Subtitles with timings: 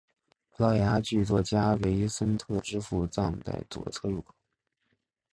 [0.49, 4.33] 葡萄牙剧作家维森特之父葬在左侧入口。